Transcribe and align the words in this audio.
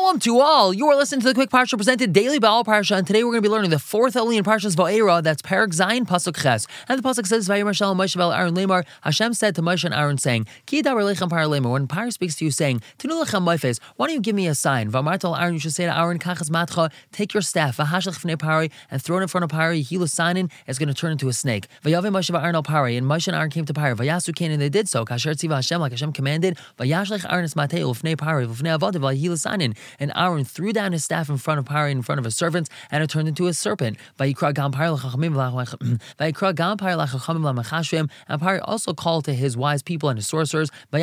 Shalom 0.00 0.18
to 0.20 0.40
all. 0.40 0.72
You 0.72 0.86
are 0.88 0.96
listening 0.96 1.20
to 1.20 1.26
the 1.26 1.34
Quick 1.34 1.50
Parsha 1.50 1.76
presented 1.76 2.14
daily 2.14 2.38
by 2.38 2.48
All 2.48 2.64
Parsha, 2.64 2.96
and 2.96 3.06
today 3.06 3.22
we're 3.22 3.32
going 3.32 3.42
to 3.42 3.48
be 3.48 3.52
learning 3.52 3.68
the 3.68 3.78
fourth 3.78 4.14
aliyah 4.14 4.38
in 4.38 4.44
Parsha's 4.44 4.74
Va'era. 4.74 5.22
That's 5.22 5.42
Parak 5.42 5.74
Zayin 5.74 6.06
Pasuk 6.06 6.42
Ches, 6.42 6.66
and 6.88 6.98
the 6.98 7.06
pasuk 7.06 7.26
says, 7.26 7.46
"Vayomer 7.46 7.76
Shalom 7.76 7.98
Moshe 7.98 8.16
Vel 8.16 8.32
Aaron 8.32 8.54
Lemar." 8.54 8.86
Hashem 9.02 9.34
said 9.34 9.54
to 9.56 9.62
Moshe 9.62 9.84
and 9.84 9.92
Aaron, 9.92 10.16
saying, 10.16 10.46
"Ki 10.64 10.82
davar 10.82 11.02
lechem 11.02 11.28
par 11.28 11.40
Lemar." 11.40 11.72
When 11.72 11.86
Par 11.86 12.10
speaks 12.10 12.34
to 12.36 12.46
you, 12.46 12.50
saying, 12.50 12.80
"Tinu 12.98 13.22
lechem 13.22 13.44
moifes," 13.44 13.78
why 13.96 14.06
don't 14.06 14.14
you 14.14 14.20
give 14.22 14.34
me 14.34 14.46
a 14.46 14.54
sign? 14.54 14.90
Vamartal 14.90 15.38
Aaron, 15.38 15.52
you 15.52 15.60
should 15.60 15.74
say 15.74 15.84
to 15.84 15.96
Aaron, 15.96 16.18
"Kachas 16.18 16.48
matcha," 16.48 16.90
take 17.12 17.34
your 17.34 17.42
staff, 17.42 17.76
v'hashlech 17.76 18.18
fnei 18.18 18.38
Pari, 18.38 18.70
and 18.90 19.02
throw 19.02 19.18
it 19.18 19.22
in 19.22 19.28
front 19.28 19.44
of 19.44 19.50
Pari. 19.50 19.86
Was 19.92 20.12
signing, 20.12 20.50
it's 20.66 20.78
going 20.78 20.88
to 20.88 20.94
turn 20.94 21.12
into 21.12 21.28
a 21.28 21.34
snake. 21.34 21.68
Vayavim 21.84 22.12
Moshe 22.12 22.34
Aaron 22.34 22.54
al 22.54 22.62
Pari, 22.62 22.96
and 22.96 23.06
Moshe 23.06 23.28
and 23.28 23.36
Aaron 23.36 23.50
came 23.50 23.66
to 23.66 23.74
Pari. 23.74 23.94
Vayasu 23.94 24.34
Cain, 24.34 24.50
and 24.50 24.62
they 24.62 24.70
did 24.70 24.88
so. 24.88 25.04
Kasher 25.04 25.34
tziva 25.34 25.56
Hashem, 25.56 25.78
like 25.78 25.92
Hashem 25.92 26.14
commanded. 26.14 26.56
Vayashlech 26.78 27.30
Aaron 27.30 27.44
es 27.44 27.52
mateu 27.52 27.94
fnei 27.94 28.16
Pari, 28.16 28.46
v'fnei 28.46 28.78
avodav 28.78 29.02
v'hilasanin. 29.02 29.76
And 29.98 30.12
Aaron 30.14 30.44
threw 30.44 30.72
down 30.72 30.92
his 30.92 31.04
staff 31.04 31.28
in 31.28 31.38
front 31.38 31.58
of 31.58 31.64
Pari, 31.66 31.90
in 31.92 32.02
front 32.02 32.18
of 32.18 32.24
his 32.24 32.36
servants, 32.36 32.70
and 32.90 33.02
it 33.02 33.10
turned 33.10 33.28
into 33.28 33.46
a 33.46 33.54
serpent. 33.54 33.96
And 38.28 38.40
Pari 38.40 38.60
also 38.60 38.94
called 38.94 39.24
to 39.24 39.34
his 39.34 39.56
wise 39.56 39.82
people 39.82 40.08
and 40.08 40.18
his 40.18 40.28
sorcerers. 40.28 40.70
And 40.92 41.02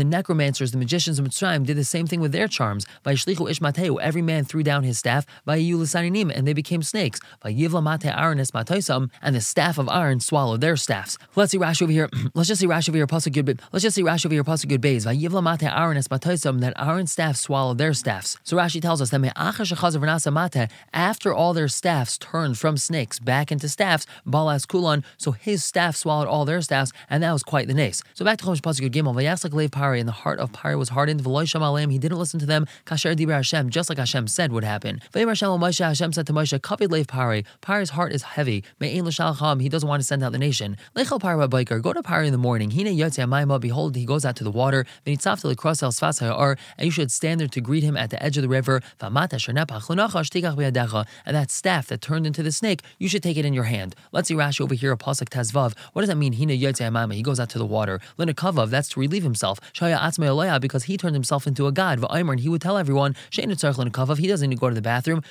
the 0.00 0.04
necromancers, 0.04 0.70
the 0.72 0.78
magicians 0.78 1.18
of 1.18 1.26
Mitzrayim, 1.26 1.64
did 1.66 1.76
the 1.76 1.84
same 1.84 2.06
thing 2.06 2.20
with 2.20 2.32
their 2.32 2.48
charms. 2.48 2.86
Every 3.06 4.22
man 4.22 4.44
threw 4.44 4.62
down 4.62 4.82
his 4.82 4.98
staff. 4.98 5.26
And 5.46 6.46
they 6.46 6.52
became 6.52 6.82
snakes. 6.82 7.20
And 7.44 9.34
the 9.34 9.40
staff 9.40 9.78
of 9.78 9.88
Aaron 9.88 10.20
swallowed 10.20 10.60
their 10.60 10.76
staffs. 10.76 11.18
Let's 11.34 11.52
see 11.52 11.58
Rashi 11.58 11.82
over 11.82 11.92
here. 11.92 12.08
Let's 12.34 12.48
just 12.48 12.60
see 12.60 12.66
Rashi 12.66 12.88
over 12.88 12.98
here. 12.98 13.06
Let's 13.72 13.82
just 13.82 13.94
see 13.94 14.02
Rashi 14.02 14.26
over 14.26 14.34
here. 14.34 14.42
That 16.08 16.72
Aaron's 16.76 17.12
staff 17.12 17.36
swallowed 17.36 17.78
their 17.78 17.94
staffs. 17.94 18.38
So 18.44 18.56
Rashi 18.56 18.80
tells 18.80 19.00
us 19.00 19.10
that 19.10 20.70
after 20.92 21.34
all 21.34 21.52
their 21.52 21.68
staffs 21.68 22.18
turned 22.18 22.58
from 22.58 22.76
snakes 22.76 23.18
back 23.18 23.52
into 23.52 23.68
staffs, 23.68 24.06
balas 24.26 24.66
kulon, 24.66 25.04
so 25.16 25.32
his 25.32 25.64
staff 25.64 25.96
swallowed 25.96 26.28
all 26.28 26.44
their 26.44 26.60
staffs, 26.60 26.92
and 27.08 27.22
that 27.22 27.32
was 27.32 27.42
quite 27.42 27.68
the 27.68 27.74
nace. 27.74 28.02
So 28.14 28.24
back 28.24 28.38
to 28.38 28.44
Chumash 28.44 28.60
Pasuk 28.60 28.90
Gimel. 28.90 29.14
Vayaslak 29.14 29.52
lev 29.52 29.70
Pari, 29.70 30.00
and 30.00 30.08
the 30.08 30.12
heart 30.12 30.38
of 30.38 30.52
Pari 30.52 30.76
was 30.76 30.90
hardened. 30.90 31.22
V'loy 31.22 31.48
sham 31.48 31.90
he 31.90 31.98
didn't 31.98 32.18
listen 32.18 32.40
to 32.40 32.46
them. 32.46 32.66
Kasher 32.86 33.14
dibra 33.14 33.34
Hashem, 33.34 33.70
just 33.70 33.88
like 33.88 33.98
Hashem 33.98 34.28
said 34.28 34.52
would 34.52 34.64
happen. 34.64 35.00
Vayim 35.12 35.28
Hashem 35.28 35.60
Hashem 35.86 36.12
said 36.12 36.26
to 36.26 36.32
Moshe, 36.32 36.58
Kapid 36.60 36.90
lev 36.90 37.06
Pari. 37.06 37.44
Pari's 37.60 37.90
heart 37.90 38.12
is 38.12 38.22
heavy. 38.22 38.64
Me'ein 38.80 39.04
l'shalcham, 39.04 39.60
he 39.60 39.68
doesn't 39.68 39.88
want 39.88 40.00
to 40.00 40.06
send 40.06 40.22
out 40.22 40.32
the 40.32 40.38
nation. 40.38 40.76
Lechel 40.96 41.20
Pari 41.20 41.46
biker, 41.48 41.80
go 41.80 41.92
to 41.92 42.02
Pari 42.02 42.26
in 42.26 42.32
the 42.32 42.38
morning. 42.38 42.70
Hine 42.70 42.86
yotzei 42.86 43.26
maima, 43.28 43.60
behold, 43.60 43.94
he 43.96 44.04
goes 44.04 44.24
out 44.24 44.36
to 44.36 44.44
the 44.44 44.50
water. 44.50 44.84
El 45.06 45.14
sfas 45.16 45.42
ha'ar, 45.42 45.91
and 46.00 46.56
you 46.80 46.90
should 46.90 47.12
stand 47.12 47.40
there 47.40 47.48
to 47.48 47.60
greet 47.60 47.82
him 47.82 47.96
at 47.96 48.10
the 48.10 48.22
edge 48.22 48.38
of 48.38 48.42
the 48.42 48.48
river. 48.48 48.80
And 49.00 49.16
that 49.16 49.40
staff 51.50 51.86
that 51.88 52.00
turned 52.00 52.26
into 52.26 52.42
the 52.42 52.52
snake, 52.52 52.82
you 52.98 53.08
should 53.08 53.22
take 53.22 53.36
it 53.36 53.44
in 53.44 53.52
your 53.52 53.64
hand. 53.64 53.94
Let's 54.12 54.28
see 54.28 54.34
Rashi 54.34 54.60
over 54.60 54.74
here, 54.74 54.92
a 54.92 54.96
pasuk 54.96 55.28
tazvav. 55.28 55.74
What 55.92 56.02
does 56.02 56.08
that 56.08 56.16
mean? 56.16 56.32
He 56.32 57.22
goes 57.22 57.40
out 57.40 57.50
to 57.50 57.58
the 57.58 57.66
water. 57.66 58.00
Linakavav, 58.18 58.70
that's 58.70 58.88
to 58.90 59.00
relieve 59.00 59.22
himself. 59.22 59.60
Shaya 59.72 60.60
because 60.60 60.84
he 60.84 60.96
turned 60.96 61.14
himself 61.14 61.46
into 61.46 61.66
a 61.66 61.72
god. 61.72 62.04
And 62.10 62.40
he 62.40 62.48
would 62.48 62.60
tell 62.60 62.78
everyone, 62.78 63.14
he 63.30 63.42
doesn't 63.42 64.48
need 64.48 64.56
to 64.56 64.60
go 64.60 64.68
to 64.68 64.74
the 64.74 64.82
bathroom. 64.82 65.22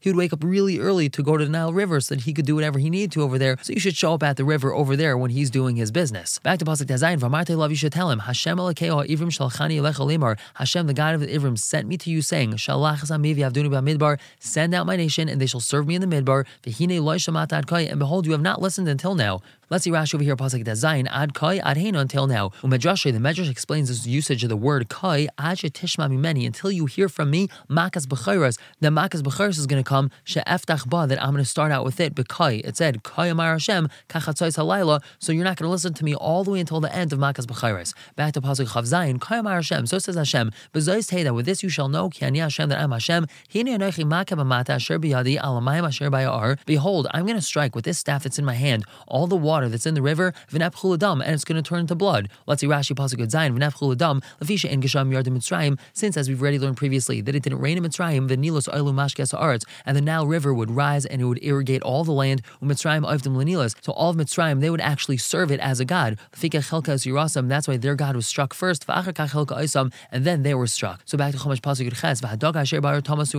He 0.00 0.10
would 0.10 0.16
wake 0.16 0.32
up 0.32 0.44
really 0.44 0.78
early 0.78 1.08
to 1.08 1.22
go 1.22 1.36
to 1.36 1.44
the 1.44 1.50
Nile 1.50 1.72
River 1.72 2.00
so 2.00 2.14
that 2.14 2.24
he 2.24 2.32
could 2.32 2.46
do 2.46 2.54
whatever 2.54 2.78
he 2.78 2.90
needed 2.90 3.12
to 3.12 3.22
over 3.22 3.38
there. 3.38 3.56
So 3.62 3.72
you 3.72 3.80
should 3.80 3.96
show 3.96 4.14
up 4.14 4.22
at 4.22 4.36
the 4.36 4.44
river 4.44 4.72
over 4.72 4.96
there 4.96 5.16
when 5.16 5.30
he's 5.30 5.50
doing 5.50 5.76
his 5.76 5.90
business. 5.90 6.38
Back 6.40 6.58
to 6.58 6.64
Pasuk 6.64 6.86
Tazayin, 6.86 7.18
V'amarte 7.18 7.56
love, 7.56 7.70
you 7.70 7.76
should 7.76 7.92
tell 7.92 8.10
him, 8.10 8.20
Hashem 8.44 8.58
alakeo 8.58 9.08
ivrim 9.08 9.30
shalchani 9.30 9.80
elecha 9.80 10.06
limar, 10.06 10.38
Hashem, 10.52 10.86
the 10.86 10.92
God 10.92 11.14
of 11.14 11.22
the 11.22 11.28
Ivrim, 11.28 11.58
sent 11.58 11.88
me 11.88 11.96
to 11.96 12.10
you, 12.10 12.20
saying, 12.20 12.52
Shalach 12.52 12.98
zamiv 12.98 13.36
yavduni 13.36 13.70
midbar, 13.70 14.20
send 14.38 14.74
out 14.74 14.84
my 14.86 14.96
nation, 14.96 15.30
and 15.30 15.40
they 15.40 15.46
shall 15.46 15.60
serve 15.60 15.86
me 15.86 15.94
in 15.94 16.02
the 16.02 16.06
midbar. 16.06 16.44
V'hine 16.62 17.00
loy 17.00 17.16
shamat 17.16 17.66
kai, 17.66 17.80
and 17.80 17.98
behold, 17.98 18.26
you 18.26 18.32
have 18.32 18.42
not 18.42 18.60
listened 18.60 18.86
until 18.86 19.14
now. 19.14 19.40
Let's 19.74 19.82
see 19.82 19.90
Rashi 19.90 20.14
over 20.14 20.22
here, 20.22 20.36
Pasuk 20.36 20.62
Zayin, 20.62 21.08
ad 21.10 21.34
kai 21.34 21.56
ad 21.56 21.78
until 21.78 22.28
now. 22.28 22.50
Umedrashe, 22.62 23.12
the 23.12 23.18
Medrash 23.18 23.50
explains 23.50 23.88
this 23.88 24.06
usage 24.06 24.44
of 24.44 24.48
the 24.48 24.56
word 24.56 24.88
kai, 24.88 25.26
ad 25.36 25.56
tishma 25.56 26.08
mimeni, 26.08 26.46
until 26.46 26.70
you 26.70 26.86
hear 26.86 27.08
from 27.08 27.28
me, 27.28 27.48
makas 27.68 28.06
b'chayras. 28.06 28.56
The 28.78 28.90
makas 28.90 29.22
b'chayras 29.22 29.58
is 29.58 29.66
going 29.66 29.82
to 29.82 29.88
come, 29.88 30.12
she'eftach 30.22 30.88
ba, 30.88 31.08
that 31.08 31.20
I'm 31.20 31.32
going 31.32 31.42
to 31.42 31.50
start 31.50 31.72
out 31.72 31.84
with 31.84 31.98
it, 31.98 32.14
b'kai. 32.14 32.64
It 32.64 32.76
said, 32.76 33.02
kai 33.02 33.26
amar 33.26 33.50
Hashem, 33.50 33.88
kachatzais 34.08 34.56
halayla, 34.56 35.02
so 35.18 35.32
you're 35.32 35.42
not 35.42 35.56
going 35.56 35.66
to 35.66 35.72
listen 35.72 35.92
to 35.92 36.04
me 36.04 36.14
all 36.14 36.44
the 36.44 36.52
way 36.52 36.60
until 36.60 36.78
the 36.78 36.94
end 36.94 37.12
of 37.12 37.18
makas 37.18 37.44
b'chayras. 37.44 37.94
Back 38.14 38.34
to 38.34 38.40
Pasuk 38.40 38.68
Chav 38.68 38.84
Zayin, 38.84 39.20
kai 39.20 39.38
amar 39.38 39.56
Hashem, 39.56 39.86
so 39.86 39.98
says 39.98 40.14
Hashem, 40.14 40.52
hey, 40.72 41.22
that 41.24 41.34
with 41.34 41.46
this 41.46 41.64
you 41.64 41.68
shall 41.68 41.88
know, 41.88 42.10
ki 42.10 42.24
ani 42.24 42.38
Hashem, 42.38 42.68
that 42.68 42.78
I'm 42.78 42.92
Hashem, 42.92 43.26
hine 43.52 43.66
anochi 43.66 44.04
makab 44.04 44.38
amata 44.38 44.74
asher 44.74 45.00
b'yadi, 45.00 45.40
alamayim 45.40 45.84
asher 45.84 46.10
bayar. 46.10 46.60
Behold, 46.64 47.08
I'm 47.10 47.24
going 47.26 47.34
to 47.34 47.42
strike 47.42 47.74
with 47.74 47.84
this 47.84 47.98
staff 47.98 48.22
that's 48.22 48.38
in 48.38 48.44
my 48.44 48.54
hand, 48.54 48.84
all 49.08 49.26
the 49.26 49.34
water 49.34 49.63
that's 49.68 49.86
in 49.86 49.94
the 49.94 50.02
river, 50.02 50.34
v'nepchuladam, 50.50 51.22
and 51.22 51.34
it's 51.34 51.44
going 51.44 51.62
to 51.62 51.68
turn 51.68 51.80
into 51.80 51.94
blood. 51.94 52.28
Let's 52.46 52.60
see 52.60 52.66
Rashi 52.66 52.94
Pasuk 52.94 53.18
Zayin, 53.26 53.56
v'nepchuladam, 53.56 54.22
lefisha 54.40 54.70
in 54.70 54.80
Gesham 54.80 55.12
yardim 55.12 55.36
Mitzrayim, 55.36 55.78
since 55.92 56.16
as 56.16 56.28
we've 56.28 56.40
already 56.40 56.58
learned 56.58 56.76
previously 56.76 57.20
that 57.20 57.34
it 57.34 57.42
didn't 57.42 57.60
rain 57.60 57.78
in 57.78 57.84
Mitzrayim, 57.84 58.28
the 58.28 58.36
Nilos 58.36 58.68
oilu 58.68 58.92
mashkes 58.92 59.38
haaretz, 59.38 59.64
and 59.86 59.96
the 59.96 60.00
Nile 60.00 60.26
River 60.26 60.52
would 60.52 60.70
rise 60.70 61.06
and 61.06 61.20
it 61.20 61.24
would 61.24 61.42
irrigate 61.42 61.82
all 61.82 62.04
the 62.04 62.12
land. 62.12 62.42
Mitzrayim 62.62 63.04
oivdim 63.06 63.36
lenilas, 63.36 63.76
so 63.80 63.92
all 63.92 64.10
of 64.10 64.16
Mitzrayim 64.16 64.60
they 64.60 64.70
would 64.70 64.80
actually 64.80 65.16
serve 65.16 65.50
it 65.50 65.60
as 65.60 65.80
a 65.80 65.84
god. 65.84 66.18
Lefika 66.32 66.60
chelka 66.60 66.94
yirasam, 66.94 67.48
that's 67.48 67.68
why 67.68 67.76
their 67.76 67.94
god 67.94 68.16
was 68.16 68.26
struck 68.26 68.54
first. 68.54 68.86
V'achar 68.86 69.12
chelka 69.12 69.58
oisam, 69.58 69.92
and 70.10 70.24
then 70.24 70.42
they 70.42 70.54
were 70.54 70.66
struck. 70.66 71.02
So 71.04 71.18
back 71.18 71.32
to 71.32 71.38
Chumash 71.38 71.60
Pasuk 71.60 71.92
Ches, 71.94 72.20
v'hadog 72.20 72.56
asher 72.56 72.80
bar 72.80 73.00
Thomas 73.00 73.34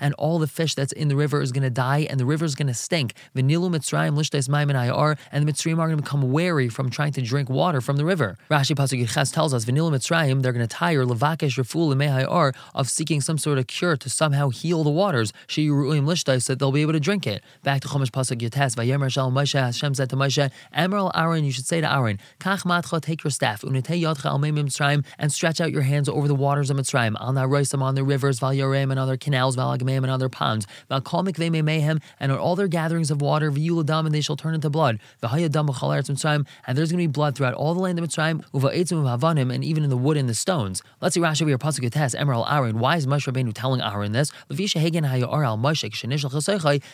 and 0.00 0.14
all 0.14 0.38
the 0.38 0.46
fish 0.46 0.74
that's 0.74 0.92
in 0.92 1.08
the 1.08 1.16
river 1.16 1.42
is 1.42 1.52
going 1.52 1.62
to 1.62 1.70
die, 1.70 2.06
and 2.08 2.18
the 2.18 2.26
river 2.26 2.44
is 2.44 2.54
going 2.54 2.68
to 2.68 2.74
stink. 2.74 3.14
V'nilu 3.34 3.70
Mitzrayim 3.70 4.14
lishtes 4.16 4.48
maimin 4.48 4.74
ayar, 4.74 5.17
and 5.32 5.46
the 5.46 5.52
Mitzrayim 5.52 5.78
are 5.78 5.86
going 5.86 5.96
to 5.96 6.02
become 6.02 6.32
wary 6.32 6.68
from 6.68 6.90
trying 6.90 7.12
to 7.12 7.22
drink 7.22 7.48
water 7.48 7.80
from 7.80 7.96
the 7.96 8.04
river. 8.04 8.36
Rashi 8.50 8.74
Pasuk 8.74 9.08
Ches 9.08 9.30
tells 9.30 9.54
us, 9.54 9.64
V'nilu 9.64 9.90
Mitzrayim, 9.90 10.42
they're 10.42 10.52
going 10.52 10.66
to 10.66 10.74
tire 10.74 11.04
levakesh 11.04 11.58
reful 11.58 11.94
lemehayar 11.94 12.54
of 12.74 12.88
seeking 12.88 13.20
some 13.20 13.38
sort 13.38 13.58
of 13.58 13.66
cure 13.66 13.96
to 13.96 14.10
somehow 14.10 14.50
heal 14.50 14.84
the 14.84 14.90
waters. 14.90 15.32
Sheyuruim 15.48 16.04
lishtais 16.04 16.42
so 16.42 16.52
that 16.52 16.58
they'll 16.58 16.72
be 16.72 16.82
able 16.82 16.92
to 16.92 17.00
drink 17.00 17.26
it. 17.26 17.42
Back 17.62 17.82
to 17.82 17.88
Chumash 17.88 18.10
Pasuk 18.10 18.40
Yates, 18.40 18.74
Vayemer 18.74 19.10
Shal 19.10 19.30
Moshe, 19.30 19.58
Hashem 19.58 19.94
said 19.94 20.10
to 20.10 20.16
Moshe, 20.16 20.50
Emerald 20.72 21.12
Aaron, 21.14 21.44
you 21.44 21.52
should 21.52 21.66
say 21.66 21.80
to 21.80 21.92
Aaron, 21.92 22.18
Kach 22.40 22.64
matcha, 22.64 23.00
take 23.00 23.24
your 23.24 23.30
staff, 23.30 23.62
unitei 23.62 24.00
yadcha 24.00 24.26
al 24.26 24.38
Mitzrayim, 24.38 25.04
and 25.18 25.32
stretch 25.32 25.60
out 25.60 25.72
your 25.72 25.82
hands 25.82 26.08
over 26.08 26.28
the 26.28 26.34
waters 26.34 26.70
of 26.70 26.76
Mitzrayim, 26.76 27.16
al 27.20 27.32
naroisam 27.32 27.82
on 27.82 27.94
the 27.94 28.04
rivers, 28.04 28.38
val 28.38 28.52
yorem 28.52 28.90
and 28.90 28.98
other 28.98 29.16
canals, 29.16 29.56
val 29.56 29.76
agmeim 29.76 29.98
and 29.98 30.10
other 30.10 30.28
ponds, 30.28 30.66
val 30.88 31.00
kol 31.00 31.22
mikvei 31.22 31.50
mehem, 31.50 32.00
and 32.20 32.32
on 32.32 32.38
all 32.38 32.56
their 32.56 32.68
gatherings 32.68 33.10
of 33.10 33.20
water, 33.20 33.50
v'yuladam, 33.50 34.06
and 34.06 34.14
they 34.14 34.20
shall 34.20 34.36
turn 34.36 34.54
into 34.54 34.70
blood, 34.70 34.98
and 35.22 36.78
there's 36.78 36.90
going 36.92 37.02
to 37.02 37.06
be 37.06 37.06
blood 37.06 37.34
throughout 37.36 37.54
all 37.54 37.74
the 37.74 37.80
land 37.80 37.98
of 37.98 38.04
Mitzrayim, 38.04 38.44
uva'etzim 38.52 39.02
v'havanim, 39.02 39.52
and 39.52 39.64
even 39.64 39.84
in 39.84 39.90
the 39.90 39.96
wood 39.96 40.16
and 40.16 40.28
the 40.28 40.34
stones. 40.34 40.82
Let's 41.00 41.14
see 41.14 41.20
Rashi 41.20 41.46
here, 41.46 41.58
Pasuk 41.58 41.82
Yates, 41.82 42.14
Emerald 42.14 42.46
Aaron, 42.48 42.78
why 42.78 42.96
is 42.96 43.06
Moshe 43.06 43.30
Rabbeinu 43.30 43.52
telling 43.54 43.80
Aaron 43.80 44.12
this? 44.12 44.30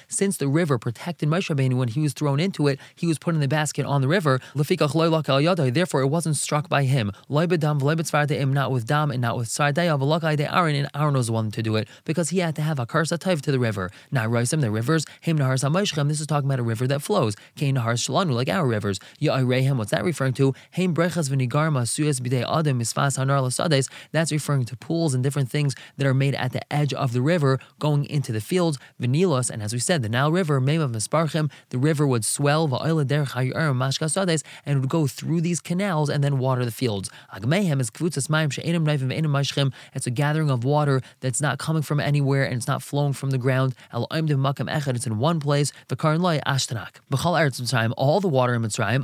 Since 0.08 0.36
the 0.36 0.48
river 0.48 0.78
protected 0.78 1.28
Moshe 1.28 1.54
Rabbeinu 1.54 1.74
when 1.74 1.88
he 1.88 2.00
was 2.00 2.12
thrown 2.12 2.41
into 2.41 2.66
it, 2.69 2.78
he 2.94 3.06
was 3.06 3.19
put 3.19 3.34
in 3.34 3.41
the 3.41 3.48
basket 3.48 3.86
on 3.86 4.00
the 4.00 4.08
river. 4.08 4.41
Therefore, 4.54 6.00
it 6.00 6.08
wasn't 6.08 6.36
struck 6.36 6.69
by 6.69 6.84
him. 6.84 7.12
Not 7.28 7.48
with 7.50 7.60
dam 7.60 9.10
and 9.10 9.20
not 9.20 9.36
with 9.36 9.48
sardaya. 9.48 10.54
Aaron 10.54 10.74
and 10.76 10.88
Aaron 10.94 11.14
was 11.14 11.26
the 11.26 11.32
one 11.32 11.50
to 11.50 11.62
do 11.62 11.76
it 11.76 11.88
because 12.04 12.30
he 12.30 12.38
had 12.38 12.54
to 12.56 12.62
have 12.62 12.78
a 12.78 12.86
karsa 12.86 13.19
to 13.42 13.53
the 13.53 13.58
river. 13.58 13.91
Now, 14.10 14.28
the 14.28 14.70
rivers, 14.70 15.04
him 15.20 15.38
nahar. 15.38 16.08
This 16.08 16.20
is 16.20 16.26
talking 16.26 16.48
about 16.48 16.60
a 16.60 16.62
river 16.62 16.86
that 16.86 17.03
flows. 17.03 17.34
Kain 17.56 17.76
nahar 17.76 17.98
shalanu, 18.09 18.32
like 18.32 18.48
our 18.48 18.66
rivers. 18.66 18.98
Ya'irehim, 19.20 19.76
what's 19.76 19.91
that 19.91 20.04
referring 20.04 20.34
to? 20.34 20.54
Heim 20.75 20.94
brechas 20.94 21.31
v'nigarma 21.31 21.82
suyas 21.82 22.20
b'dei 22.20 22.44
adam 22.48 22.81
misfas 22.81 23.18
hanar 23.18 23.42
lasades. 23.42 23.91
That's 24.12 24.33
referring 24.33 24.65
to 24.66 24.77
pools 24.77 25.15
and 25.15 25.22
different 25.22 25.51
things 25.51 25.74
that 25.97 26.06
are 26.06 26.15
made 26.15 26.34
at 26.34 26.53
the 26.53 26.72
edge 26.72 26.92
of 26.92 27.12
the 27.12 27.22
river 27.22 27.59
going 27.78 28.04
into 28.04 28.33
the 28.33 28.41
fields. 28.41 28.78
Vinilos, 29.01 29.51
and 29.51 29.62
as 29.62 29.72
we 29.72 29.78
said, 29.78 30.03
the 30.03 30.09
Nile 30.09 30.33
River, 30.33 30.60
Mem 30.60 30.80
of 30.80 30.92
Misparchim, 30.92 31.51
the 31.71 31.78
river 31.78 32.06
would 32.06 32.24
swell 32.24 32.65
and 32.65 34.80
would 34.80 34.89
go 34.89 35.06
through 35.06 35.41
these 35.41 35.60
canals 35.60 36.10
and 36.10 36.24
then 36.24 36.39
water 36.39 36.65
the 36.65 36.71
fields. 36.71 37.10
Agmehem 37.34 37.80
is 37.80 37.91
It's 39.95 40.06
a 40.06 40.10
gathering 40.10 40.51
of 40.51 40.65
water 40.65 41.01
that's 41.21 41.41
not 41.41 41.59
coming 41.59 41.83
from 41.83 42.01
anywhere 42.01 42.45
and 42.45 42.54
it's 42.54 42.68
not 42.68 42.83
flowing 42.83 43.12
from 43.12 43.30
the 43.30 43.39
ground. 43.39 43.74
El 43.92 44.09
oimdim 44.09 44.39
makam 44.39 44.68
echad. 44.71 44.97
It's 44.97 45.06
in 45.06 45.18
one 45.18 45.41
place. 45.41 45.72
The 45.89 45.97
Karnloy, 45.97 46.41
Ashtanak. 46.45 47.01
All 47.96 48.20
the 48.20 48.28
water 48.28 48.54
in 48.54 48.62
Mitzrayim, 48.62 49.02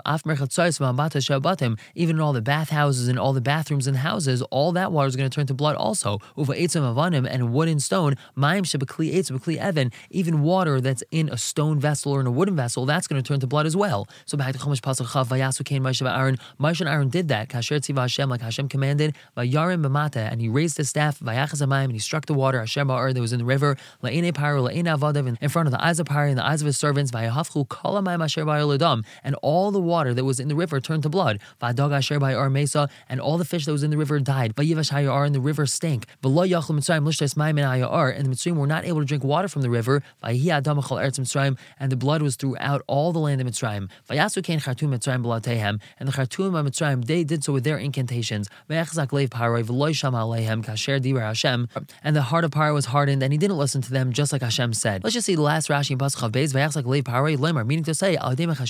even 1.95 2.17
in 2.17 2.23
all 2.23 2.33
the 2.33 2.43
bathhouses 2.43 3.09
and 3.09 3.19
all 3.19 3.33
the 3.33 3.41
bathrooms 3.41 3.87
and 3.87 3.97
houses, 3.97 4.43
all 4.51 4.73
that 4.73 4.93
water 4.93 5.09
is 5.09 5.17
going 5.17 5.29
to 5.29 5.35
turn 5.35 5.47
to 5.47 5.55
blood 5.55 5.77
also. 5.77 6.19
Uva 6.37 6.53
avanim 6.55 7.27
and 7.29 7.53
wood 7.53 7.69
and 7.69 7.83
stone, 7.83 8.17
maim 8.37 8.65
shabakli 8.65 9.15
etz 9.15 9.31
bakli 9.31 9.57
evan, 9.57 9.93
even 10.11 10.43
water 10.43 10.81
that's 10.81 11.03
in 11.11 11.29
a 11.29 11.39
stone 11.39 11.79
vessel 11.79 12.13
or 12.13 12.21
in 12.21 12.27
a 12.27 12.31
wooden 12.31 12.57
vessel, 12.57 12.87
that's 12.87 13.07
going 13.07 13.23
to 13.23 13.27
turn 13.27 13.41
to 13.41 13.47
blood 13.47 13.67
as 13.67 13.77
well. 13.77 14.09
So 14.27 14.37
back 14.37 14.53
to 14.53 14.59
Chumash 14.59 14.81
Pasuk 14.81 15.07
Chav, 15.07 15.27
Vayasu 15.29 15.65
Kain 15.65 15.83
Moshe 15.83 16.01
Aaron, 16.07 16.39
Moshe 16.59 16.81
and 16.81 16.89
Aaron 16.89 17.09
did 17.09 17.29
that. 17.29 17.49
Kasher 17.49 17.79
Tziva 17.79 18.01
Hashem, 18.03 18.29
like 18.29 18.41
Hashem 18.41 18.69
commanded, 18.69 19.15
Vayarim 19.37 19.85
B'mata, 19.85 20.31
and 20.31 20.41
he 20.41 20.49
raised 20.49 20.77
his 20.77 20.89
staff, 20.89 21.19
Vayachas 21.21 21.63
Amayim, 21.67 21.85
and 21.85 21.93
he 21.93 21.99
struck 21.99 22.27
the 22.27 22.35
water, 22.35 22.59
Hashem 22.61 22.89
Ba'ar, 22.89 23.13
that 23.15 23.21
was 23.21 23.33
in 23.33 23.39
the 23.39 23.45
river, 23.45 23.77
La'ene 24.03 24.33
Paro, 24.33 24.69
La'ene 24.69 24.87
Avadav, 24.97 25.37
in 25.41 25.49
front 25.49 25.67
of 25.67 25.73
the 25.73 25.85
eyes 25.85 26.01
of 26.01 26.07
Paro 26.07 26.29
and 26.29 26.39
the 26.39 26.45
eyes 26.45 26.61
of 26.63 26.67
his 26.67 26.79
servants, 26.79 27.11
Vayahafchu 27.11 27.67
Kolamayim 27.69 28.23
Asher 28.23 28.45
Ba'ar 28.45 28.67
and 28.81 29.35
all 29.43 29.71
the 29.71 29.81
water 29.81 30.15
that 30.15 30.25
was 30.25 30.41
in 30.41 30.49
the 30.49 30.55
river 30.55 30.81
turned 30.81 31.03
to 31.03 31.09
blood. 31.09 31.39
Va'dog 31.61 31.93
Asher 31.93 32.19
Ba'ar 32.19 32.51
Mesa, 32.51 32.89
and 33.09 33.21
all 33.21 33.39
the 33.39 33.45
fish 33.45 33.67
that 33.67 33.73
was 33.73 33.83
in 33.83 33.91
the 33.91 33.97
river 33.97 34.19
died. 34.21 34.55
Vayivash 34.55 34.91
Hayar, 34.91 35.25
and 35.25 35.35
the 35.35 35.41
river 35.41 35.67
stank. 35.67 36.07
Below 36.23 36.47
Yachel 36.47 36.77
Mitzrayim, 36.79 37.05
Lishtes 37.05 37.37
Maim 37.37 37.59
and 37.59 37.67
Hayar, 37.67 38.11
and 38.17 38.27
the 38.27 38.31
Mitzrayim 38.31 38.57
were 38.57 38.67
not 38.67 38.85
able 38.85 39.01
to 39.01 39.07
drink 39.07 39.25
water 39.25 39.49
from 39.49 39.63
the 39.63 39.71
river. 39.71 40.03
Vayihi 40.23 40.47
Adamachal 40.47 41.01
Eretz 41.01 41.19
Mitzrayim, 41.19 41.59
and 41.79 41.93
the 41.93 41.97
blood 41.97 42.23
was 42.23 42.37
throughout 42.37 42.83
all 42.87 43.13
the 43.13 43.19
land 43.19 43.41
of 43.41 43.47
Mitzrayim. 43.47 43.89
Vayasu 44.09 44.43
Kain 44.43 44.61
Chartum 44.61 44.89
Mitzrayim 44.89 45.23
Balatehem, 45.23 45.81
and 45.99 46.09
the 46.09 46.13
Chartum 46.13 46.59
of 46.59 46.67
Mitzrayim, 46.67 47.05
they 47.05 47.25
did 47.25 47.45
so 47.45 47.53
with 47.53 47.65
their 47.65 47.79
incantations. 47.79 48.49
Vayachzak 48.69 49.09
Leiv 49.09 49.29
Paroi, 49.29 49.63
V'loy 49.63 49.95
Shama 49.95 50.19
Alehem, 50.19 50.65
Kasher 50.65 51.01
Dibur 51.01 51.21
Hashem, 51.21 51.69
and 52.03 52.17
the 52.17 52.23
heart 52.23 52.45
of 52.45 52.51
Paro 52.51 52.75
was 52.75 52.87
hardened, 52.87 53.23
and 53.23 53.33
he 53.33 53.39
didn't 53.39 53.59
listen 53.59 53.83
to 53.83 53.91
them, 53.91 54.13
just 54.13 54.33
like 54.33 54.43
Hashem 54.43 54.73
said. 54.75 55.05
Let's 55.05 55.15
just 55.15 55.27
see 55.27 55.35
the 55.35 55.43
last 55.43 55.69
Rashi 55.69 55.93
in 55.93 55.99
Pasach 55.99 56.23
of 56.23 56.33
Beis, 56.33 56.53
Vayachzak 56.53 56.85
Leiv 56.85 57.03
Paroi 57.03 57.37
Lemar, 57.37 57.67
meaning 57.67 57.85
to 57.85 57.95
say, 57.95 58.17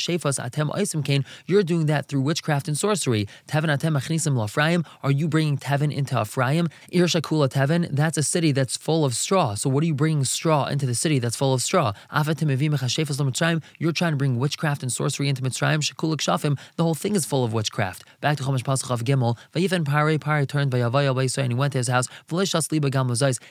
Chashefas 0.00 0.38
Atem 0.44 0.70
Oisim 0.74 1.04
Kain, 1.04 1.24
you're 1.46 1.62
doing 1.62 1.86
that 1.86 2.06
through 2.06 2.22
witchcraft 2.22 2.68
and 2.68 2.76
sorcery. 2.76 3.28
Tevin 3.46 3.68
Atem 3.76 3.96
Achnisim 3.98 4.34
Lafraim, 4.34 4.86
are 5.02 5.10
you 5.10 5.28
bringing 5.28 5.58
Tevin 5.58 5.94
into 5.94 6.20
Ephraim? 6.20 6.68
Ir 6.90 7.04
Shakula 7.04 7.48
Tevin, 7.48 7.88
that's 7.90 8.16
a 8.16 8.22
city 8.22 8.52
that's 8.52 8.76
full 8.76 9.04
of 9.04 9.14
straw. 9.14 9.54
So 9.54 9.68
what 9.68 9.82
are 9.82 9.86
you 9.86 9.94
bringing 9.94 10.24
straw 10.24 10.66
into 10.66 10.86
the 10.86 10.94
city 10.94 11.18
that's 11.18 11.36
full 11.36 11.52
of 11.52 11.62
straw? 11.62 11.92
You're 12.10 13.92
trying 13.92 14.12
to 14.12 14.16
bring 14.16 14.38
witchcraft 14.38 14.82
and 14.82 14.92
sorcery 14.92 15.28
into 15.28 15.42
Mitzrayim. 15.42 15.80
Shekulik 15.80 16.18
Shafim, 16.18 16.58
the 16.76 16.82
whole 16.82 16.94
thing 16.94 17.14
is 17.14 17.24
full 17.24 17.44
of 17.44 17.52
witchcraft. 17.52 18.04
Back 18.20 18.38
to 18.38 18.42
Chumash 18.42 18.62
Pasach 18.62 18.90
of 18.90 19.04
Gimel. 19.04 19.36
Vayifen 19.54 19.84
Pare 19.84 20.18
Pare 20.18 20.46
turned 20.46 20.70
by 20.70 20.78
Yavaya 20.78 21.10
and 21.38 21.52
he 21.52 21.56
went 21.56 21.72
to 21.72 21.78
his 21.78 21.88
house. 21.88 22.08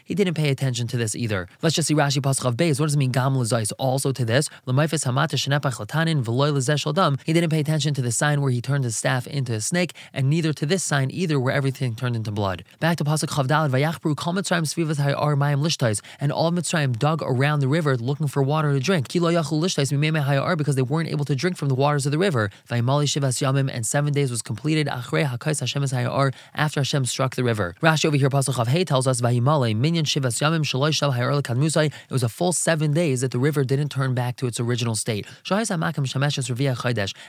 He 0.06 0.16
didn't 0.16 0.34
pay 0.34 0.50
attention 0.50 0.88
to 0.88 0.98
this 0.98 1.16
either. 1.16 1.48
Let's 1.62 1.75
just 1.75 1.88
see 1.88 1.94
Rashi 1.95 2.22
Pasach 2.22 2.45
of 2.45 2.56
Beis. 2.56 2.80
What 2.80 2.88
does 2.88 2.95
it 2.95 2.98
mean 2.98 3.12
Gam 3.12 3.36
Lazais? 3.36 3.72
Also 3.78 4.12
to 4.12 4.25
this, 4.25 4.50
Lamaifis 4.66 5.06
Hamata 5.06 5.36
Shenepach 5.36 5.86
Latanin. 5.86 6.24
He 7.26 7.34
didn't 7.34 7.50
pay 7.50 7.60
attention 7.60 7.94
to 7.94 8.02
the 8.02 8.12
sign 8.12 8.42
where 8.42 8.52
he 8.52 8.62
turned 8.62 8.84
his 8.84 8.96
staff 8.96 9.28
into 9.28 9.54
a 9.54 9.62
snake, 9.62 9.94
and 10.14 10.30
neither 10.30 10.54
to 10.54 10.66
this 10.66 10.84
sign 10.84 11.10
either 11.12 11.40
where 11.40 11.54
everything 11.54 11.96
turned 11.96 12.16
into 12.16 12.32
blood. 12.32 12.64
Back 12.80 12.98
to 12.98 13.04
Pasach 13.04 13.30
Chavdalad 13.30 13.72
Vayachbru 13.72 14.16
Kol 14.16 14.34
Mitzrayim 14.34 14.64
Svivas 14.64 14.98
Hayar 14.98 15.36
Mayim 15.36 15.62
Lishtais, 15.62 16.02
and 16.20 16.32
all 16.32 16.52
Mitzrayim 16.52 16.98
dug 16.98 17.22
around 17.24 17.60
the 17.60 17.68
river 17.68 17.98
looking 17.98 18.28
for 18.28 18.42
water 18.42 18.72
to 18.72 18.80
drink. 18.80 19.10
Kilo 19.10 19.32
Yachul 19.32 19.62
Lishtais 19.62 19.92
Mimeme 19.92 20.24
Hayar 20.24 20.58
because 20.58 20.76
they 20.76 20.82
weren't 20.82 21.10
able 21.10 21.26
to 21.26 21.36
drink 21.36 21.58
from 21.58 21.68
the 21.68 21.76
waters 21.76 22.06
of 22.06 22.12
the 22.12 22.18
river. 22.18 22.50
Vaimali 22.70 23.06
Shivas 23.06 23.42
Yamim, 23.42 23.70
and 23.72 23.86
seven 23.86 24.14
days 24.14 24.32
was 24.32 24.42
completed. 24.42 24.88
Achrei 24.88 25.26
Hakais 25.26 25.60
Hashem 25.60 25.84
Hayar 25.84 26.34
after 26.56 26.80
Hashem 26.80 27.06
struck 27.06 27.36
the 27.36 27.44
river. 27.44 27.76
Rashi 27.82 28.06
over 28.06 28.18
here 28.18 28.30
Pasach 28.30 28.54
Chav 28.54 28.86
tells 28.88 29.08
us 29.08 29.22
Vaimale 29.22 29.76
Minyan 29.76 30.06
Shivas 30.06 30.40
Yamim 30.42 30.62
Shaloy 30.62 30.92
Shav 30.92 31.14
Hayar 31.16 31.42
Kadmusai. 31.42 31.88
It 31.88 32.12
was 32.12 32.24
a 32.24 32.30
full 32.30 32.54
seven 32.54 32.94
days 32.94 33.22
that 33.22 33.32
the 33.32 33.40
river 33.40 33.64
didn't 33.64 33.90
turn 33.90 34.14
back 34.14 34.36
to 34.38 34.48
its 34.48 34.60
original 34.60 34.96
state. 34.96 35.26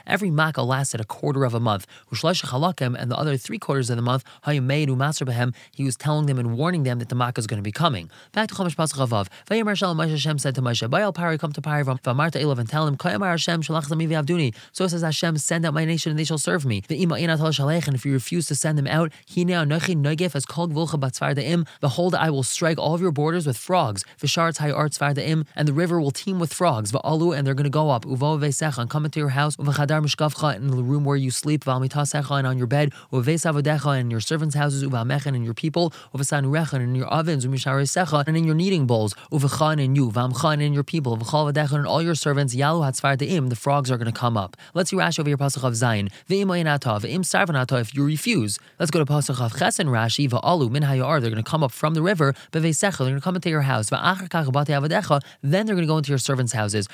Every 0.07 0.31
makkah 0.31 0.63
lasted 0.63 1.01
a 1.01 1.05
quarter 1.05 1.43
of 1.43 1.53
a 1.53 1.59
month. 1.59 1.87
And 2.11 3.11
the 3.11 3.17
other 3.17 3.37
three 3.37 3.59
quarters 3.59 3.89
of 3.89 3.95
the 3.95 4.01
month, 4.01 4.23
he 4.43 5.83
was 5.83 5.95
telling 5.95 6.25
them 6.25 6.39
and 6.39 6.57
warning 6.57 6.83
them 6.83 6.99
that 6.99 7.09
the 7.09 7.15
makkah 7.15 7.39
is 7.39 7.47
going 7.47 7.57
to 7.57 7.63
be 7.63 7.71
coming. 7.71 8.09
Back 8.31 8.49
to 8.49 8.55
Chumash 8.55 8.75
Pasach 8.75 9.07
Avav. 9.07 9.27
Vayomer 9.49 9.75
Shalom 9.75 9.97
Hashem 9.99 10.39
said 10.39 10.55
to 10.55 10.61
Moshe, 10.61 10.87
Bayal 10.89 11.13
Pari, 11.13 11.37
come 11.37 11.51
to 11.53 11.61
Pari, 11.61 11.83
Vamarta 11.83 12.41
Ilav, 12.41 12.59
and 12.59 12.69
tell 12.69 12.87
him, 12.87 12.97
Kayamar 12.97 13.31
Hashem 13.31 13.61
Shalach 13.61 13.87
Zami 13.87 14.07
Avduni. 14.09 14.53
So 14.71 14.87
says 14.87 15.01
Hashem, 15.01 15.37
send 15.37 15.65
out 15.65 15.73
my 15.73 15.85
nation 15.85 16.11
and 16.11 16.19
they 16.19 16.23
shall 16.23 16.37
serve 16.37 16.65
me. 16.65 16.83
The 16.87 17.01
Ima 17.01 17.15
Inat 17.15 17.39
Shalech, 17.39 17.87
and 17.87 17.95
if 17.95 18.05
you 18.05 18.13
refuse 18.13 18.45
to 18.47 18.55
send 18.55 18.77
them 18.77 18.87
out, 18.87 19.11
Hine 19.33 19.47
Anochi 19.47 19.95
Negef 19.95 20.35
as 20.35 20.45
Kol 20.45 20.67
Gvulcha 20.67 20.99
Batzvar 20.99 21.33
De'im, 21.35 21.67
behold, 21.79 22.13
I 22.15 22.29
will 22.29 22.43
strike 22.43 22.77
all 22.77 22.93
of 22.93 23.01
your 23.01 23.11
borders 23.11 23.47
with 23.47 23.57
frogs. 23.57 24.03
Visharetz 24.19 24.57
Hayar 24.57 24.89
Tzvar 24.89 25.13
De'im, 25.15 25.45
and 25.55 25.67
the 25.67 25.73
river 25.73 25.99
will 25.99 26.11
teem 26.11 26.39
with 26.39 26.53
frogs. 26.53 26.91
Va'alu, 26.91 27.35
and 27.35 27.47
they're 27.47 27.55
going 27.55 27.63
to 27.63 27.69
go 27.69 27.89
up. 27.89 28.05
Uvo 28.05 28.37
Vesecha, 28.39 28.79
and 28.79 28.89
come 28.91 29.05
into 29.05 29.19
your 29.19 29.29
house. 29.29 29.55
Uvachadar 29.55 30.01
Mishkavcha, 30.05 30.55
in 30.57 30.67
the 30.67 30.83
room 30.83 31.05
where 31.05 31.15
you 31.15 31.31
sleep. 31.31 31.63
Valmitasecha, 31.63 32.37
and 32.37 32.45
on 32.45 32.57
your 32.57 32.67
bed. 32.67 32.93
Uves 33.11 33.43
Avodecha, 33.49 33.91
and 33.91 34.01
in 34.01 34.11
your 34.11 34.19
servants' 34.19 34.55
houses. 34.55 34.83
Uvamechen, 34.83 35.33
and 35.35 35.45
your 35.45 35.53
people. 35.53 35.93
Uvasanurecha, 36.13 36.73
and 36.73 36.83
in 36.83 36.95
your 36.95 37.07
ovens. 37.07 37.45
Umisharesecha, 37.45 38.27
and 38.27 38.35
in 38.35 38.43
your 38.43 38.55
kneading 38.55 38.85
bowls. 38.85 39.13
Uvachan, 39.31 39.83
and 39.83 39.95
you. 39.95 40.11
Vamchan, 40.11 40.53
and 40.53 40.61
in 40.61 40.73
your 40.73 40.83
people. 40.83 41.17
V'chal 41.17 41.51
Vadecha, 41.51 41.73
and 41.73 41.87
all 41.87 42.01
your 42.01 42.15
servants. 42.15 42.53
Yalu 42.53 42.81
Hatzvar 42.81 43.17
De'im, 43.17 43.49
the 43.49 43.55
frogs 43.55 43.89
are 43.89 43.97
going 43.97 44.11
to 44.11 44.19
come 44.19 44.35
up. 44.37 44.57
Let's 44.73 44.89
see 44.89 44.97
Rashi 44.97 45.19
over 45.19 45.29
here, 45.29 45.37
Pasach 45.37 45.63
of 45.63 45.73
Zayin. 45.73 46.11
Ve'im 46.29 46.47
Ve'im 46.47 47.23
Sarvanata, 47.23 47.79
if 47.79 47.95
you 47.95 48.03
refuse. 48.05 48.59
Let's 48.79 48.91
go 48.91 48.99
to 48.99 49.05
Pasach 49.05 49.43
of 49.43 49.57
Ches 49.57 49.79
and 49.79 49.89
Rashi. 49.89 50.29
Va'alu 50.29 50.69
Min 50.69 50.83
Hayar, 50.83 51.21
they're 51.21 51.31
going 51.31 51.43
to 51.43 51.49
come 51.49 51.63
up 51.63 51.71
from 51.71 51.93
the 51.93 52.01
river. 52.01 52.33
Bevesecha, 52.51 52.97
they're 52.97 53.07
going 53.07 53.15
to 53.15 53.21
come 53.21 53.35
into 53.35 53.49
your 53.49 53.61
house. 53.61 53.89
Va'achar 53.89 54.27
Kach 54.27 55.21
then 55.41 55.65
they're 55.65 55.75
going 55.75 55.87
to 55.87 55.91
go 55.91 55.97
into 55.97 56.09
your 56.09 56.17
servants' 56.17 56.53
houses. 56.53 56.87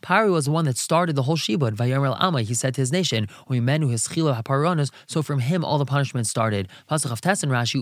Pari 0.00 0.30
was 0.38 0.44
the 0.44 0.52
one 0.52 0.66
that 0.66 0.78
started 0.78 1.16
the 1.16 1.24
whole 1.24 1.36
shibud. 1.36 1.72
Vayomer 1.72 2.16
Alma, 2.20 2.42
he 2.42 2.54
said 2.54 2.72
to 2.76 2.80
his 2.80 2.92
nation, 2.92 3.26
so 5.06 5.20
from 5.20 5.40
him 5.40 5.64
all 5.64 5.78
the 5.78 5.84
punishment 5.84 6.28
started. 6.28 6.68
Pasach 6.88 7.10
of 7.10 7.20
Tes 7.20 7.42
and 7.42 7.50
Rashi, 7.50 7.78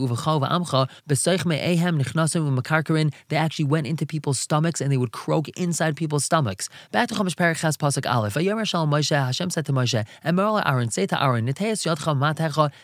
they 3.29 3.37
actually 3.37 3.65
went 3.67 3.87
into 3.87 4.07
people's 4.07 4.39
stomachs 4.39 4.81
and 4.81 4.91
they 4.91 4.97
would 4.97 5.13
croak 5.13 5.49
inside 5.51 5.97
people's 5.97 6.25
stomachs. 6.25 6.71
Back 6.93 7.11
to 7.11 7.15
Chumash 7.15 7.35
Perichas 7.35 7.77
Pasach 7.77 8.11
Aleph. 8.11 8.33
Vayomer 8.33 8.67
Shalom 8.67 8.91
Moshe, 8.91 9.15
Hashem 9.15 9.51
said 9.51 9.67
to 9.67 9.75
Moshe, 9.75 10.07
and 10.25 10.41
Aaron, 10.41 10.91
say 10.91 11.05
to 11.07 11.23
Aaron, 11.23 11.47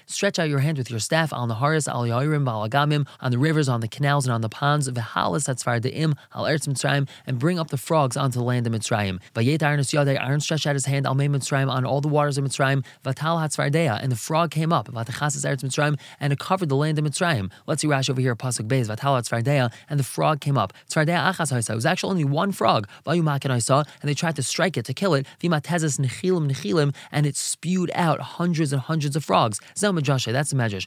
stretch 0.07 0.39
out 0.39 0.49
your 0.51 0.59
hand 0.59 0.77
with 0.77 0.91
your 0.91 1.01
staff 1.01 1.33
on 1.33 1.49
the 1.49 1.55
Haris, 1.55 1.89
al 1.89 2.03
Yairim, 2.03 2.45
Balagamim, 2.45 3.07
on 3.21 3.31
the 3.31 3.39
rivers, 3.39 3.71
on 3.71 3.81
the 3.81 3.89
canals, 3.89 4.27
and 4.27 4.35
on 4.35 4.43
the 4.43 4.51
ponds, 4.51 4.87
Vihalas, 4.91 5.47
that's 5.47 5.65
De'im, 5.65 6.15
al 6.35 6.45
Eretz 6.45 6.69
Mitzrayim, 6.69 7.09
and 7.27 7.39
bring 7.39 7.59
up 7.59 7.71
the 7.71 7.79
frogs 7.79 8.17
onto 8.17 8.39
the 8.39 8.45
land 8.45 8.67
of 8.67 8.73
Mitzrayim. 8.75 9.21
Vayet 9.35 9.62
Aaron 9.63 9.83
Aaron 9.97 10.41
stretched 10.41 10.67
out 10.67 10.75
his 10.75 10.87
hand 10.87 11.07
al 11.07 11.15
Mitzrayim 11.15 11.71
on 11.71 11.85
all 11.85 12.01
the 12.01 12.09
waters 12.09 12.39
of 12.39 12.45
Mitzrayim. 12.45 12.85
Vatal 13.05 13.39
Hatzvardeya, 13.39 14.03
and 14.03 14.11
the 14.11 14.17
frog 14.17 14.51
came 14.51 14.73
up. 14.73 14.89
Vatachas 14.89 15.37
Eretz 15.45 15.63
Mitzrayim, 15.63 15.99
and 16.21 16.33
it 16.33 16.39
covered 16.39 16.69
the 16.69 16.77
land 16.77 16.99
of 16.99 17.05
Mitzrayim. 17.05 17.51
Let's 17.67 17.83
see 17.83 17.89
Rashi 17.89 18.11
over 18.11 18.21
here, 18.21 18.35
Pasuk 18.35 18.69
Beis. 18.69 18.89
Vatal 18.89 19.21
Hatzvardeya, 19.21 19.73
and 19.89 19.99
the 19.99 20.05
frog 20.05 20.41
came 20.41 20.59
up. 20.59 20.73
Tzvardeya 20.91 21.33
Achas 21.33 21.53
Haisa. 21.53 21.71
It 21.71 21.75
was 21.75 21.87
actually 21.87 22.11
only 22.11 22.25
one 22.25 22.53
frog. 22.53 22.89
Vayumak 23.07 23.45
and 23.45 23.63
saw, 23.63 23.85
and 24.01 24.09
they 24.09 24.15
tried 24.15 24.37
to 24.37 24.43
strike 24.43 24.77
it 24.77 24.85
to 24.87 24.95
kill 24.95 25.15
it. 25.15 25.27
Vimatezes 25.41 25.99
Nechilim 25.99 26.51
Nechilim, 26.51 26.95
and 27.11 27.27
it 27.27 27.37
spewed 27.37 27.91
out 27.95 28.21
hundreds 28.21 28.73
and 28.73 28.83
hundreds 28.83 29.17
of 29.17 29.25
frogs. 29.25 29.61
Zel 29.77 29.93
Majasha, 29.93 30.33
that's 30.33 30.51
the 30.51 30.57
Medrash. 30.57 30.87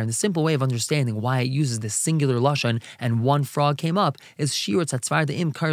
And 0.00 0.08
the 0.08 0.12
simple 0.12 0.42
way 0.42 0.54
of 0.54 0.62
understanding 0.62 1.20
why 1.20 1.40
it 1.40 1.48
uses 1.48 1.80
this 1.80 1.94
singular 1.94 2.36
lashon 2.36 2.82
and 2.98 3.22
one 3.22 3.44
frog 3.44 3.78
came 3.78 3.98
up 3.98 4.16
is 4.36 4.52
Shirot 4.52 4.88
Tzvardeim 4.88 5.54
Kar 5.54 5.68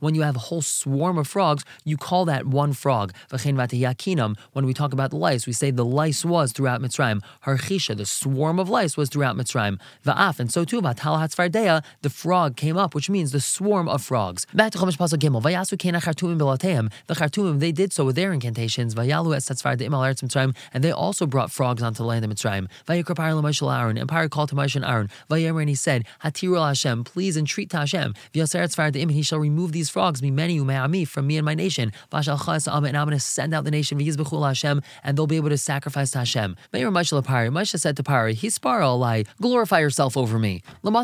when 0.00 0.14
you 0.14 0.22
have 0.22 0.36
a 0.36 0.38
whole 0.38 0.62
swarm 0.62 1.01
of 1.10 1.26
frogs, 1.28 1.64
you 1.84 1.96
call 1.96 2.24
that 2.26 2.46
one 2.46 2.72
frog. 2.72 3.12
When 3.30 4.66
we 4.66 4.74
talk 4.74 4.92
about 4.92 5.12
lice, 5.12 5.46
we 5.46 5.52
say 5.52 5.70
the 5.70 5.84
lice 5.84 6.24
was 6.24 6.52
throughout 6.52 6.80
Mitzrayim. 6.80 7.20
Harchisha, 7.44 7.96
the 7.96 8.06
swarm 8.06 8.58
of 8.58 8.68
lice 8.68 8.96
was 8.96 9.08
throughout 9.08 9.36
Mitzrayim. 9.36 9.78
Va'af, 10.04 10.38
and 10.40 10.52
so 10.52 10.64
too, 10.64 10.80
Vatal 10.80 11.18
Hatzvardeya, 11.18 11.82
the 12.02 12.10
frog 12.10 12.56
came 12.56 12.76
up, 12.76 12.94
which 12.94 13.10
means 13.10 13.32
the 13.32 13.40
swarm 13.40 13.88
of 13.88 14.02
frogs. 14.02 14.46
Back 14.54 14.72
to 14.72 14.78
Pasuk. 14.78 15.18
Vayasu 15.18 15.76
Kena 15.76 16.00
Chartumim. 16.00 16.90
The 17.06 17.14
Chartumim, 17.14 17.58
they 17.60 17.72
did 17.72 17.92
so 17.92 18.04
with 18.04 18.16
their 18.16 18.32
incantations. 18.32 18.94
Vayalu 18.94 19.36
es 19.36 19.48
Tzvardeim 19.48 19.92
al 19.92 20.00
Eretz 20.00 20.22
Mitzrayim, 20.22 20.54
and 20.72 20.84
they 20.84 20.92
also 20.92 21.26
brought 21.26 21.50
frogs 21.50 21.82
onto 21.82 21.98
the 21.98 22.04
land 22.04 22.24
of 22.24 22.30
Mitzrayim. 22.30 22.68
Vayikra 22.86 23.14
Lamashal 23.14 23.76
Aaron, 23.76 23.98
and 23.98 24.08
called 24.30 24.48
to 24.50 24.54
Moshe 24.54 24.76
and 24.76 24.84
Aaron. 24.84 25.10
And 25.30 25.68
he 25.68 25.74
said, 25.74 26.04
Hatiru 26.22 26.64
Hashem, 26.66 27.04
please 27.04 27.36
entreat 27.36 27.70
to 27.70 27.78
Hashem. 27.78 28.14
V'yaser 28.32 28.62
Tzvardeim, 28.64 29.10
he 29.10 29.22
shall 29.22 29.38
remove 29.38 29.72
these 29.72 29.88
frogs, 29.90 30.22
me 30.22 30.30
many 30.30 30.60
me 30.92 31.04
from 31.04 31.26
me 31.26 31.36
and 31.36 31.44
my 31.44 31.54
nation. 31.54 31.92
And 32.12 32.28
I'm 32.28 33.06
going 33.08 33.10
to 33.10 33.18
send 33.18 33.52
out 33.54 33.64
the 33.64 33.70
nation, 33.72 33.98
and 34.00 35.18
they'll 35.18 35.26
be 35.26 35.36
able 35.36 35.48
to 35.48 35.58
sacrifice 35.58 36.12
to 36.12 36.18
Hashem. 36.18 36.56
Moshe 36.72 37.78
said 37.80 37.96
to 37.96 38.02
Pari, 38.02 38.34
Hispara 38.36 38.82
alai, 38.82 39.26
glorify 39.40 39.80
yourself 39.80 40.16
over 40.16 40.38
me. 40.38 40.62
When 40.82 40.94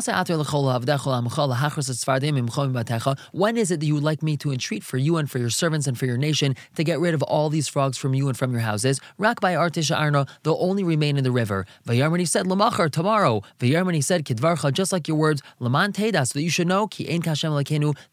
is 3.57 3.71
it 3.71 3.79
that 3.79 3.85
you 3.85 3.93
would 3.95 4.03
like 4.03 4.23
me 4.23 4.37
to 4.37 4.51
entreat 4.51 4.83
for 4.83 4.97
you 4.97 5.17
and 5.17 5.29
for 5.29 5.39
your 5.39 5.49
servants 5.49 5.87
and 5.87 5.97
for 5.97 6.05
your 6.05 6.17
nation 6.17 6.55
to 6.75 6.83
get 6.83 6.99
rid 6.99 7.13
of 7.13 7.23
all 7.23 7.49
these 7.49 7.67
frogs 7.67 7.97
from 7.97 8.13
you 8.13 8.27
and 8.29 8.37
from 8.37 8.51
your 8.51 8.61
houses? 8.61 9.01
Rak 9.17 9.41
by 9.41 9.55
Artisha 9.55 9.97
Arno, 9.97 10.25
they'll 10.43 10.57
only 10.59 10.83
remain 10.83 11.17
in 11.17 11.23
the 11.23 11.31
river. 11.31 11.65
Vayarmani 11.87 12.27
said, 12.27 12.45
Lamachar, 12.45 12.91
tomorrow. 12.91 13.41
Vayarmani 13.59 14.03
said, 14.03 14.23
Kidvarcha, 14.25 14.71
just 14.71 14.91
like 14.91 15.07
your 15.07 15.17
words, 15.17 15.41
Laman 15.59 15.93
Teda, 15.93 16.27
so 16.27 16.33
that 16.37 16.43
you 16.43 16.49
should 16.49 16.67
know, 16.67 16.87
Ki 16.87 17.09
Ein 17.11 17.21
Kashem 17.21 17.49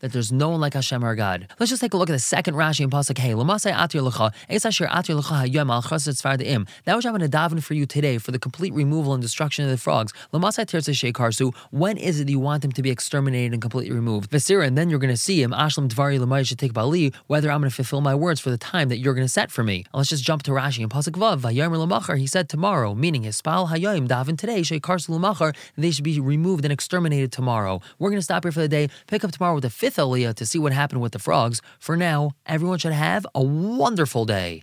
that 0.00 0.12
there's 0.12 0.32
no 0.32 0.48
one 0.50 0.60
like 0.60 0.74
Hashem 0.74 1.04
our 1.04 1.14
God. 1.14 1.48
Let's 1.66 1.72
just 1.72 1.82
take 1.82 1.94
a 1.94 1.96
look 1.96 2.08
at 2.08 2.12
the 2.12 2.20
second 2.20 2.54
Rashi 2.54 2.82
in 2.82 2.90
Pasuk 2.90 3.18
Hey. 3.18 3.34
That 3.34 3.44
which 6.96 7.06
I'm 7.06 7.12
going 7.12 7.28
to 7.28 7.36
daven 7.36 7.60
for 7.60 7.74
you 7.74 7.86
today 7.86 8.18
for 8.18 8.30
the 8.30 8.38
complete 8.38 8.72
removal 8.72 9.14
and 9.14 9.20
destruction 9.20 9.64
of 9.64 9.72
the 9.72 9.76
frogs. 9.76 10.12
When 11.72 11.96
is 11.96 12.20
it 12.20 12.28
you 12.28 12.38
want 12.38 12.62
them 12.62 12.70
to 12.70 12.82
be 12.82 12.90
exterminated 12.90 13.52
and 13.52 13.60
completely 13.60 13.92
removed? 13.92 14.32
And 14.32 14.78
then 14.78 14.90
you're 14.90 15.00
going 15.00 15.12
to 15.12 15.16
see 15.16 15.42
him 15.42 15.50
take 15.50 16.72
bali 16.72 17.12
whether 17.26 17.50
I'm 17.50 17.58
going 17.58 17.70
to 17.70 17.74
fulfill 17.74 18.00
my 18.00 18.14
words 18.14 18.38
for 18.38 18.50
the 18.50 18.58
time 18.58 18.88
that 18.90 18.98
you're 18.98 19.14
going 19.14 19.26
to 19.26 19.32
set 19.32 19.50
for 19.50 19.64
me. 19.64 19.78
And 19.78 19.94
Let's 19.94 20.10
just 20.10 20.22
jump 20.22 20.44
to 20.44 20.52
Rashi 20.52 20.84
in 20.84 20.88
Pasuk 20.88 21.18
Vav. 21.18 22.16
He 22.16 22.28
said 22.28 22.48
tomorrow, 22.48 22.94
meaning 22.94 23.24
his 23.24 23.36
spal 23.36 23.66
hayom 23.66 24.06
daven 24.06 24.38
today. 24.38 24.62
They 25.76 25.90
should 25.90 26.04
be 26.04 26.20
removed 26.20 26.64
and 26.64 26.72
exterminated 26.72 27.32
tomorrow. 27.32 27.80
We're 27.98 28.10
going 28.10 28.20
to 28.20 28.24
stop 28.24 28.44
here 28.44 28.52
for 28.52 28.60
the 28.60 28.68
day. 28.68 28.88
Pick 29.08 29.24
up 29.24 29.32
tomorrow 29.32 29.56
with 29.56 29.64
the 29.64 29.70
fifth 29.70 29.96
aliyah 29.96 30.36
to 30.36 30.46
see 30.46 30.60
what 30.60 30.72
happened 30.72 31.00
with 31.00 31.10
the 31.10 31.18
frogs. 31.18 31.55
For 31.78 31.96
now, 31.96 32.32
everyone 32.46 32.78
should 32.78 32.92
have 32.92 33.26
a 33.34 33.42
wonderful 33.42 34.24
day. 34.24 34.62